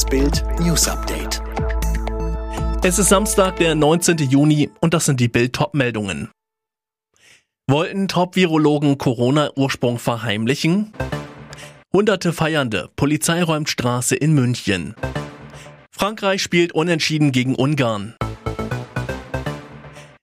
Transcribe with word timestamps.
Das 0.00 0.08
Bild 0.08 0.42
News 0.58 0.88
Update. 0.88 1.42
Es 2.82 2.98
ist 2.98 3.10
Samstag, 3.10 3.56
der 3.56 3.74
19. 3.74 4.16
Juni 4.16 4.70
und 4.80 4.94
das 4.94 5.04
sind 5.04 5.20
die 5.20 5.28
Bild 5.28 5.52
top 5.52 5.74
meldungen 5.74 6.30
Wollten 7.68 8.08
Top-Virologen 8.08 8.96
Corona-Ursprung 8.96 9.98
verheimlichen? 9.98 10.94
Hunderte 11.92 12.32
Feiernde, 12.32 12.88
Polizei 12.96 13.42
räumt 13.42 13.68
Straße 13.68 14.16
in 14.16 14.32
München. 14.32 14.94
Frankreich 15.90 16.42
spielt 16.42 16.72
unentschieden 16.72 17.30
gegen 17.30 17.54
Ungarn. 17.54 18.14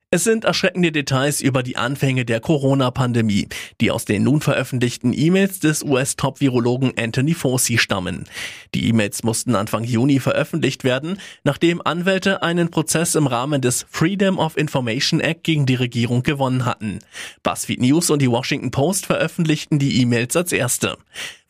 Es 0.09 0.23
sind 0.23 0.45
erschreckende 0.45 0.93
Details 0.93 1.41
über 1.41 1.63
die 1.63 1.75
Anfänge 1.75 2.23
der 2.23 2.39
Corona-Pandemie, 2.39 3.49
die 3.81 3.91
aus 3.91 4.05
den 4.05 4.23
nun 4.23 4.39
veröffentlichten 4.39 5.11
E-Mails 5.11 5.59
des 5.59 5.83
US-Top-Virologen 5.83 6.93
Anthony 6.97 7.33
Fauci 7.33 7.77
stammen. 7.77 8.23
Die 8.73 8.87
E-Mails 8.87 9.23
mussten 9.23 9.53
Anfang 9.53 9.83
Juni 9.83 10.21
veröffentlicht 10.21 10.85
werden, 10.85 11.19
nachdem 11.43 11.81
Anwälte 11.81 12.41
einen 12.41 12.71
Prozess 12.71 13.15
im 13.15 13.27
Rahmen 13.27 13.59
des 13.59 13.85
Freedom 13.89 14.39
of 14.39 14.55
Information 14.55 15.19
Act 15.19 15.43
gegen 15.43 15.65
die 15.65 15.75
Regierung 15.75 16.23
gewonnen 16.23 16.63
hatten. 16.63 16.99
BuzzFeed 17.43 17.81
News 17.81 18.09
und 18.09 18.21
die 18.21 18.31
Washington 18.31 18.71
Post 18.71 19.07
veröffentlichten 19.07 19.77
die 19.77 19.99
E-Mails 20.01 20.37
als 20.37 20.53
erste. 20.53 20.97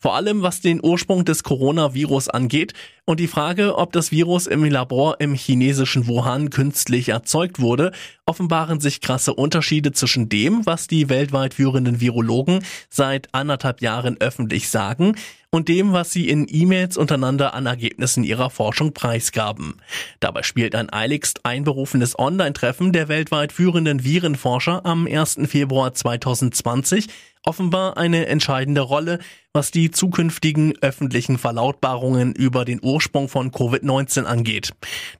Vor 0.00 0.14
allem 0.14 0.42
was 0.42 0.60
den 0.60 0.80
Ursprung 0.82 1.24
des 1.24 1.42
Coronavirus 1.42 2.28
angeht 2.28 2.72
und 3.04 3.18
die 3.18 3.26
Frage, 3.26 3.76
ob 3.76 3.92
das 3.92 4.12
Virus 4.12 4.46
im 4.46 4.64
Labor 4.64 5.20
im 5.20 5.34
chinesischen 5.34 6.06
Wuhan 6.06 6.50
künstlich 6.50 7.08
erzeugt 7.08 7.58
wurde, 7.58 7.90
offenbaren 8.24 8.80
sich 8.80 9.00
krasse 9.00 9.34
Unterschiede 9.34 9.90
zwischen 9.90 10.28
dem, 10.28 10.64
was 10.66 10.86
die 10.86 11.08
weltweit 11.08 11.54
führenden 11.54 12.00
Virologen 12.00 12.60
seit 12.88 13.34
anderthalb 13.34 13.80
Jahren 13.80 14.16
öffentlich 14.20 14.68
sagen, 14.68 15.16
und 15.50 15.68
dem, 15.68 15.92
was 15.92 16.12
sie 16.12 16.28
in 16.28 16.46
E-Mails 16.48 16.98
untereinander 16.98 17.54
an 17.54 17.66
Ergebnissen 17.66 18.22
ihrer 18.22 18.50
Forschung 18.50 18.92
preisgaben. 18.92 19.80
Dabei 20.20 20.42
spielt 20.42 20.74
ein 20.74 20.92
eiligst 20.92 21.46
einberufenes 21.46 22.18
Online-Treffen 22.18 22.92
der 22.92 23.08
weltweit 23.08 23.52
führenden 23.52 24.04
Virenforscher 24.04 24.84
am 24.84 25.06
1. 25.06 25.38
Februar 25.46 25.94
2020 25.94 27.08
offenbar 27.48 27.96
eine 27.96 28.26
entscheidende 28.26 28.82
Rolle, 28.82 29.18
was 29.54 29.70
die 29.70 29.90
zukünftigen 29.90 30.74
öffentlichen 30.82 31.38
Verlautbarungen 31.38 32.34
über 32.34 32.66
den 32.66 32.78
Ursprung 32.82 33.28
von 33.28 33.50
Covid-19 33.50 34.24
angeht. 34.24 34.74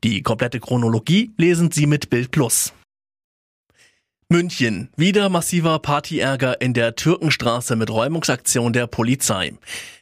Die 0.05 0.23
komplette 0.23 0.61
Chronologie 0.61 1.31
lesen 1.39 1.71
Sie 1.71 1.87
mit 1.87 2.11
Bild 2.11 2.31
Plus. 2.31 2.75
München. 4.29 4.91
Wieder 4.95 5.31
massiver 5.31 5.79
Partyärger 5.79 6.61
in 6.61 6.75
der 6.75 6.95
Türkenstraße 6.97 7.77
mit 7.77 7.91
Räumungsaktion 7.91 8.75
der 8.75 8.87
Polizei. 8.87 9.55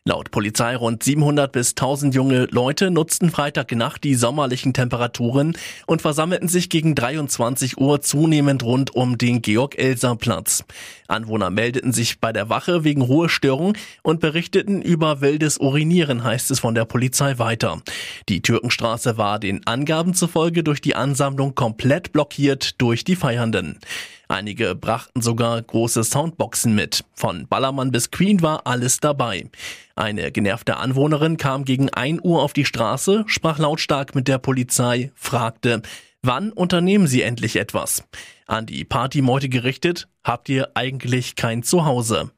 Laut 0.08 0.30
Polizei 0.30 0.76
rund 0.76 1.02
700 1.02 1.50
bis 1.50 1.70
1000 1.70 2.14
junge 2.14 2.44
Leute 2.52 2.92
nutzten 2.92 3.28
Freitagnacht 3.28 4.04
die 4.04 4.14
sommerlichen 4.14 4.72
Temperaturen 4.72 5.58
und 5.88 6.00
versammelten 6.00 6.46
sich 6.46 6.70
gegen 6.70 6.94
23 6.94 7.76
Uhr 7.78 8.00
zunehmend 8.00 8.62
rund 8.62 8.94
um 8.94 9.18
den 9.18 9.42
Georg-Elser-Platz. 9.42 10.62
Anwohner 11.08 11.50
meldeten 11.50 11.92
sich 11.92 12.20
bei 12.20 12.32
der 12.32 12.48
Wache 12.48 12.84
wegen 12.84 13.02
Ruhestörung 13.02 13.76
und 14.04 14.20
berichteten 14.20 14.80
über 14.80 15.22
wildes 15.22 15.58
Urinieren, 15.58 16.22
heißt 16.22 16.52
es 16.52 16.60
von 16.60 16.76
der 16.76 16.84
Polizei 16.84 17.38
weiter. 17.38 17.82
Die 18.28 18.42
Türkenstraße 18.42 19.18
war 19.18 19.40
den 19.40 19.66
Angaben 19.66 20.14
zufolge 20.14 20.62
durch 20.62 20.80
die 20.80 20.94
Ansammlung 20.94 21.56
komplett 21.56 22.12
blockiert 22.12 22.80
durch 22.80 23.02
die 23.02 23.16
Feiernden. 23.16 23.80
Einige 24.28 24.74
brachten 24.74 25.22
sogar 25.22 25.62
große 25.62 26.02
Soundboxen 26.02 26.74
mit. 26.74 27.04
Von 27.14 27.46
Ballermann 27.46 27.92
bis 27.92 28.10
Queen 28.10 28.42
war 28.42 28.66
alles 28.66 28.98
dabei. 28.98 29.48
Eine 29.94 30.32
genervte 30.32 30.76
Anwohnerin 30.78 31.36
kam 31.36 31.64
gegen 31.64 31.90
1 31.90 32.22
Uhr 32.22 32.42
auf 32.42 32.52
die 32.52 32.64
Straße, 32.64 33.24
sprach 33.28 33.58
lautstark 33.58 34.14
mit 34.14 34.26
der 34.26 34.38
Polizei, 34.38 35.12
fragte, 35.14 35.82
wann 36.22 36.52
unternehmen 36.52 37.06
Sie 37.06 37.22
endlich 37.22 37.56
etwas? 37.56 38.02
An 38.46 38.66
die 38.66 38.84
Partymeute 38.84 39.48
gerichtet, 39.48 40.08
habt 40.24 40.48
ihr 40.48 40.70
eigentlich 40.74 41.36
kein 41.36 41.62
Zuhause? 41.62 42.30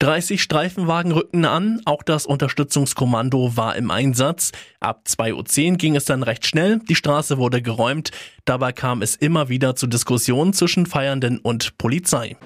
30 0.00 0.42
Streifenwagen 0.42 1.12
rückten 1.12 1.44
an, 1.44 1.82
auch 1.84 2.02
das 2.02 2.24
Unterstützungskommando 2.24 3.58
war 3.58 3.76
im 3.76 3.90
Einsatz. 3.90 4.50
Ab 4.80 5.02
2.10 5.06 5.72
Uhr 5.72 5.76
ging 5.76 5.94
es 5.94 6.06
dann 6.06 6.22
recht 6.22 6.46
schnell, 6.46 6.78
die 6.88 6.94
Straße 6.94 7.36
wurde 7.36 7.60
geräumt, 7.60 8.10
dabei 8.46 8.72
kam 8.72 9.02
es 9.02 9.14
immer 9.14 9.50
wieder 9.50 9.76
zu 9.76 9.86
Diskussionen 9.86 10.54
zwischen 10.54 10.86
Feiernden 10.86 11.38
und 11.38 11.76
Polizei. 11.76 12.38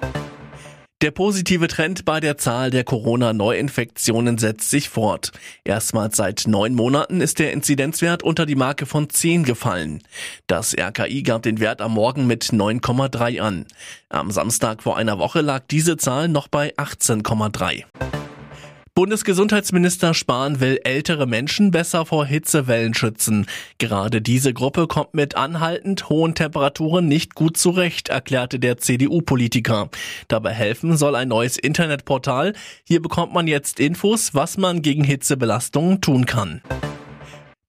Der 1.01 1.11
positive 1.11 1.67
Trend 1.67 2.05
bei 2.05 2.21
der 2.21 2.37
Zahl 2.37 2.71
der 2.71 2.85
Corona-Neuinfektionen 2.85 4.37
setzt 4.37 4.69
sich 4.69 4.87
fort. 4.87 5.33
Erstmals 5.65 6.15
seit 6.15 6.45
neun 6.47 6.73
Monaten 6.73 7.19
ist 7.19 7.39
der 7.39 7.51
Inzidenzwert 7.51 8.23
unter 8.23 8.45
die 8.45 8.55
Marke 8.55 8.85
von 8.85 9.09
10 9.09 9.43
gefallen. 9.43 10.01
Das 10.47 10.73
RKI 10.73 11.23
gab 11.23 11.43
den 11.43 11.59
Wert 11.59 11.81
am 11.81 11.95
Morgen 11.95 12.27
mit 12.27 12.45
9,3 12.45 13.41
an. 13.41 13.65
Am 14.07 14.31
Samstag 14.31 14.83
vor 14.83 14.95
einer 14.95 15.19
Woche 15.19 15.41
lag 15.41 15.63
diese 15.69 15.97
Zahl 15.97 16.29
noch 16.29 16.47
bei 16.47 16.73
18,3. 16.77 17.83
Bundesgesundheitsminister 18.95 20.13
Spahn 20.13 20.61
will 20.61 20.79
ältere 20.85 21.27
Menschen 21.27 21.69
besser 21.69 22.05
vor 22.05 22.25
Hitzewellen 22.25 22.93
schützen. 22.93 23.45
Gerade 23.77 24.21
diese 24.21 24.53
Gruppe 24.53 24.87
kommt 24.87 25.13
mit 25.13 25.35
anhaltend 25.35 26.07
hohen 26.07 26.33
Temperaturen 26.33 27.05
nicht 27.05 27.35
gut 27.35 27.57
zurecht, 27.57 28.07
erklärte 28.07 28.57
der 28.57 28.77
CDU-Politiker. 28.77 29.89
Dabei 30.29 30.53
helfen 30.53 30.95
soll 30.95 31.15
ein 31.15 31.27
neues 31.27 31.57
Internetportal. 31.57 32.53
Hier 32.85 33.01
bekommt 33.01 33.33
man 33.33 33.47
jetzt 33.47 33.81
Infos, 33.81 34.33
was 34.33 34.57
man 34.57 34.81
gegen 34.81 35.03
Hitzebelastungen 35.03 35.99
tun 35.99 36.25
kann. 36.25 36.61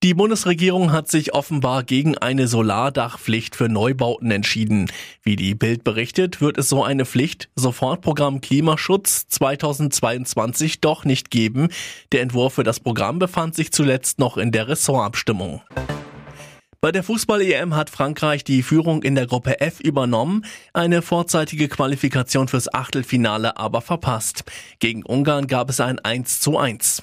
Die 0.03 0.13
Bundesregierung 0.13 0.93
hat 0.93 1.09
sich 1.09 1.33
offenbar 1.33 1.83
gegen 1.83 2.19
eine 2.19 2.49
Solardachpflicht 2.49 3.57
für 3.57 3.71
Neubauten 3.71 4.31
entschieden. 4.31 4.91
Wie 5.23 5.37
die 5.37 5.55
Bild 5.55 5.85
berichtet, 5.85 6.43
wird 6.43 6.59
es 6.59 6.69
so 6.69 6.85
eine 6.85 7.07
Pflicht 7.07 7.49
Sofortprogramm 7.57 8.43
Klimaschutz 8.43 9.27
2022 9.29 10.83
doch 10.83 11.07
nicht 11.07 11.31
geben. 11.31 11.69
Der 12.13 12.21
Entwurf 12.21 12.55
für 12.55 12.63
das 12.63 12.79
Programm 12.79 13.19
befand 13.19 13.55
sich 13.55 13.73
zuletzt 13.73 14.19
noch 14.19 14.37
in 14.37 14.53
der 14.53 14.69
Ressortabstimmung. 14.69 15.63
Bei 16.83 16.93
der 16.93 17.03
Fußball-EM 17.03 17.75
hat 17.75 17.89
Frankreich 17.89 18.45
die 18.45 18.63
Führung 18.63 19.03
in 19.03 19.15
der 19.15 19.27
Gruppe 19.27 19.61
F 19.61 19.81
übernommen, 19.81 20.45
eine 20.75 21.01
vorzeitige 21.01 21.69
Qualifikation 21.69 22.49
fürs 22.49 22.73
Achtelfinale 22.73 23.57
aber 23.57 23.81
verpasst. 23.81 24.45
Gegen 24.79 25.03
Ungarn 25.05 25.47
gab 25.47 25.71
es 25.71 25.81
ein 25.81 25.99
1 25.99 26.39
zu 26.41 26.59
1. 26.59 27.03